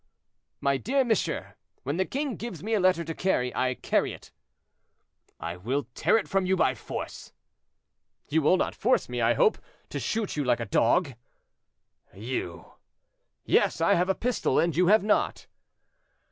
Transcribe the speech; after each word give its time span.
"My 0.61 0.77
dear 0.77 1.03
monsieur, 1.03 1.53
when 1.83 1.97
the 1.97 2.05
king 2.07 2.35
gives 2.35 2.63
me 2.63 2.73
a 2.73 2.79
letter 2.79 3.03
to 3.03 3.13
carry, 3.13 3.53
I 3.53 3.75
carry 3.75 4.13
it." 4.13 4.31
"I 5.39 5.57
will 5.57 5.85
tear 5.93 6.17
it 6.17 6.27
from 6.27 6.43
you 6.47 6.55
by 6.55 6.73
force." 6.73 7.33
"You 8.27 8.41
will 8.41 8.57
not 8.57 8.73
force 8.73 9.07
me, 9.07 9.21
I 9.21 9.35
hope, 9.35 9.59
to 9.89 9.99
shoot 9.99 10.35
you 10.35 10.43
like 10.43 10.59
a 10.59 10.65
dog." 10.65 11.13
"You!" 12.15 12.71
"Yes; 13.45 13.79
I 13.79 13.93
have 13.93 14.09
a 14.09 14.15
pistol, 14.15 14.57
and 14.57 14.75
you 14.75 14.87
have 14.87 15.03
not." 15.03 15.45